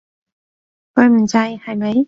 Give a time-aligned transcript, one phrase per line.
[0.95, 1.93] 佢唔制，係咪？